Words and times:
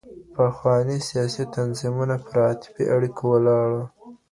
پخواني 0.35 0.97
سياسي 1.09 1.43
تنظيمونه 1.57 2.15
پر 2.25 2.35
عاطفي 2.45 2.83
اړيکو 2.95 3.23
ولاړ 3.31 3.65
وو. 3.73 3.83